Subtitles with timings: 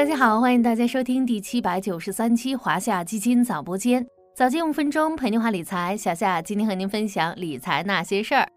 [0.00, 5.94] 大家好，欢迎大家收听第七百九十三期华夏基金早播间，早间五分钟陪您话理财。
[5.94, 8.48] 小夏今天和您分享理财那些事儿，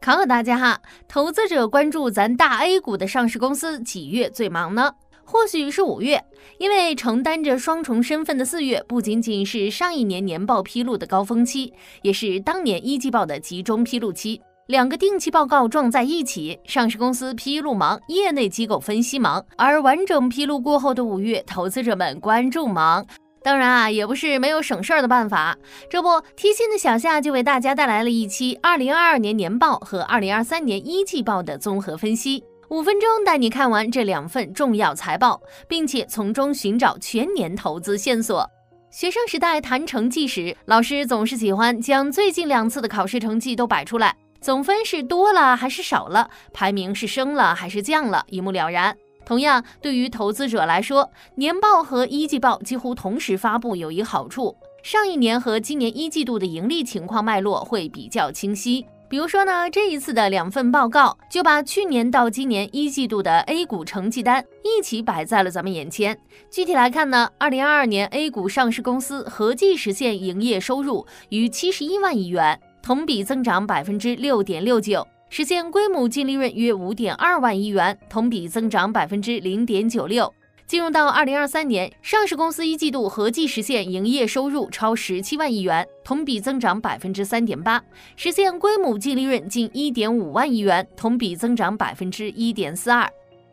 [0.00, 4.92] 考考大家哈，投资者关注咱大 A 股的上市公司几月最忙呢？
[5.24, 6.20] 或许是五月，
[6.58, 11.72] 因为承担着双重身份的四月，不仅仅是上一年年报披露的高峰期，
[12.02, 14.42] 也是当年一季报的集中披露期。
[14.66, 23.04] 两个定期报告撞在一起，上市公司披露忙，业内机构分析忙，而完整披露过后的五月，投资者们关注忙。
[23.42, 25.54] 当然啊，也不是没有省事儿的办法。
[25.90, 32.42] 这不，贴心的小夏就为大家带来了一期二零二二年年报和二零二三年一季报的综合分析。
[32.70, 35.38] 五分钟带你看完这两份重要财报，
[35.68, 38.48] 并且从中寻找全年投资线索。
[38.90, 48.94] 学生时代谈成绩时，老师总是喜欢将最近两次的考试成绩都摆出来，总分是多了还是少了，排名是升了还是降了，一目了然。
[49.24, 58.84] 同样，对于投资者来说，年报和一季报几乎同时发布有一好处，上一年和今年一季度的盈利情况脉络会比较清晰。
[59.08, 66.18] 比如说呢，这一次的两份报告就把去年到今年一季度的 A 股成绩单一起摆在了咱们眼前。
[66.50, 80.30] 具体来看呢，二零二二年 A 股上市公司合计实现营业收入逾七十一万亿元，同比增长百分之六点六九，实现规模净利润约五点二万亿元，同比增长百分之零点九六。
[80.66, 87.82] 进入到二零二三年，上市公司一季度合计实现营业收入超十七万亿元，同比增长百分之三点八，
[88.16, 93.10] 实现规模净利润近一点五万亿元，同比增长百分之一点四二。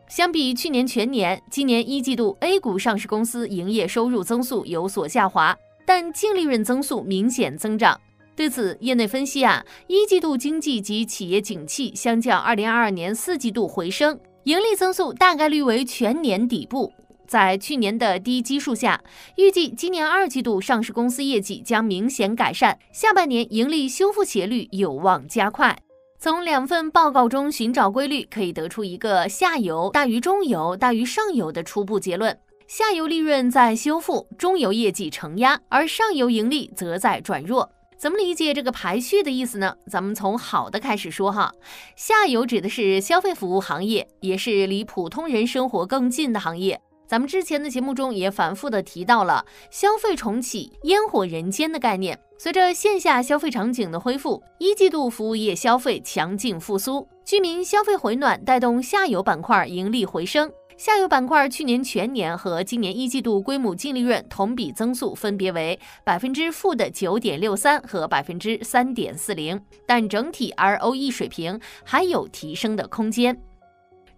[0.08, 7.98] 相比去年全年，今年一季度 A 股上市公司营业收入增速有所下滑，但净利润增速明显增长。
[8.34, 16.92] 对此，业内分析啊，一季度经济及企业景气相较二零二二年四季度回升，盈利增速大概率为全年底部。
[17.28, 19.02] 在去年的低基数下，
[19.36, 25.78] 预计今年二季度上市公司业绩将明显改善，下半年盈利修复斜率有望加快。
[26.18, 37.70] 从两份报告中寻找规律，可以得出一个下游大于中游大于上游的初步结论：下游利润在修复，中游业绩承压，而上游盈利则在转弱。
[38.02, 39.76] 怎么理解这个排序的意思呢？
[39.86, 41.52] 咱们从好的开始说哈，
[41.94, 46.80] 下游指的是消费服务行业，也是离普通人生活更近的行业。
[47.06, 52.18] 咱们之前的节目中也反复的提到了消费重启、烟火人间的概念。
[52.40, 60.50] 随着线下消费场景的恢复，一季度服务业消费强劲复苏，居民消费回暖，带动下游板块盈利回升。
[60.84, 73.40] 下游板块去年全年和今年一季度规模净利润同比增速分别为百分之负的九点六三和百分之三点四零，但整体 ROE 水平还有提升的空间。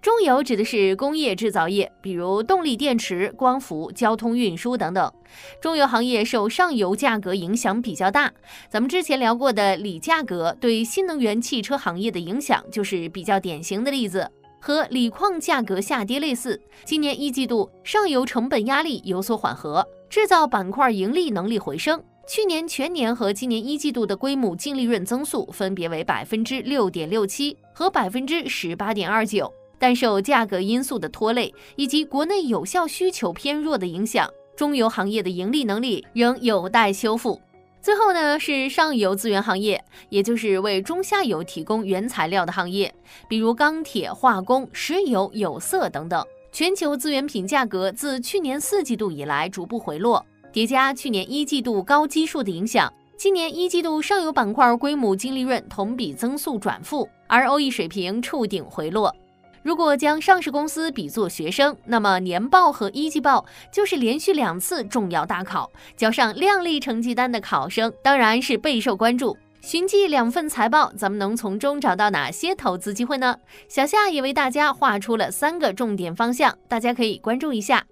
[0.01, 5.13] 中游指的是工业制造业，比如动力电池、光伏、交通运输等等。
[5.61, 8.33] 中游行业受上游价格影响比较大。
[8.71, 14.31] 咱们之前聊过的锂价格对新能源汽车行业的影响，就是比较典型的例子。
[14.67, 22.03] 和锂矿价格下跌类似，今年一季度上游成本压力有所缓和，制造板块盈利能力回升。
[22.27, 29.53] 去年全年和今年一季度的规模净利润增速分别为百分之六点六七和百分之十八点二九。
[29.79, 34.27] 但受价格因素的拖累，以及国内有效需求偏弱的影响，
[34.57, 37.39] 中游行业的盈利能力仍有待修复。
[37.85, 42.91] 最后呢，是上游资源行业，也就是为中下游提供原材料的行业，
[43.29, 46.25] 比如钢铁、化工、石油、有色等等。
[46.51, 59.15] 全球资源品价格自去年四季度以来逐步回落，叠加去年一季度高基数的影响，今年一季度上游板块规模净利润同比增速转负，ROE 水平触顶回落。
[59.65, 63.43] 如果将上市公司比作学生，那么年报和一季报
[63.73, 69.35] 就是连续两次重要大考，交上亮丽成绩单的考生当然是备受关注。
[69.63, 73.35] 寻迹两份财报，咱们能从中找到哪些投资机会呢？
[73.67, 77.87] 小夏也为大家画出了三个重点方向，大家可以关注一下。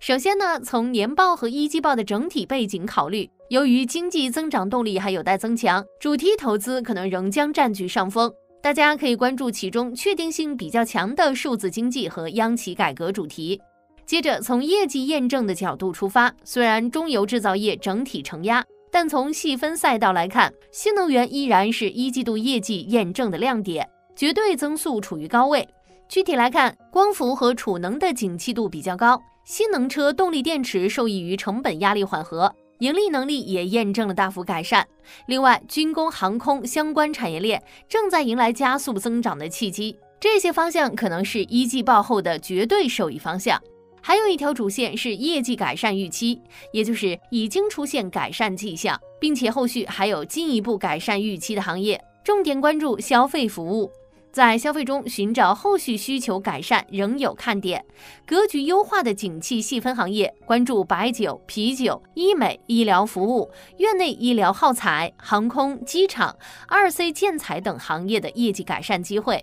[0.00, 8.30] 首先呢，从年报和一季报的整体背景考虑，由于经济增长动力还有待增强，主题投资可能仍将占据上风。
[8.64, 13.60] 大家可以关注其中确定性比较强的数字经济和央企改革主题。
[14.06, 25.68] 接着，从业绩验证的角度出发，虽然中游制造业整体承压，但从细分赛道来看，新能源依然是一季度业绩验证的亮点，绝对增速处于高位。
[26.08, 32.50] 具体来看，光伏和储能的景气度比较高，新能车动力电池受益于成本压力缓和。
[32.78, 34.86] 盈利能力也验证了大幅改善。
[35.26, 43.60] 另外，军工、航空相关产业链正在迎来加速增长的契机，这些方向可能是一季报后的绝对受益方向。
[44.00, 46.38] 还有一条主线是业绩改善预期，
[46.72, 51.98] 也就是已经出现改善迹象，并且后续还有进一步改善预期的行业。
[52.22, 53.90] 重点关注消费服务，
[54.34, 57.84] 在消费中寻找后续需求改善仍有看点。
[58.26, 63.48] 格局优化的景气细分行业，关注白酒、啤酒、医美、医疗服务、
[63.78, 66.36] 院内医疗耗材、航空、机场、
[66.66, 69.40] 二 C 建材等行业的业绩改善机会。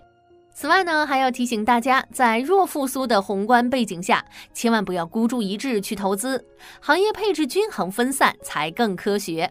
[0.52, 4.22] 此外呢，还要提醒大家，在弱复苏的宏观背景下，
[4.52, 6.44] 千万不要孤注一掷去投资，
[6.80, 9.50] 行业配置均衡分散才更科学。